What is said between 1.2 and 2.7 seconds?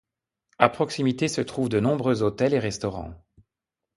se trouvent de nombreux hôtels et